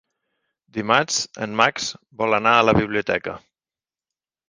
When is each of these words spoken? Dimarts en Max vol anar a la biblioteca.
Dimarts 0.77 1.19
en 1.47 1.53
Max 1.63 1.87
vol 2.25 2.39
anar 2.41 2.57
a 2.57 2.67
la 2.71 2.77
biblioteca. 2.83 3.41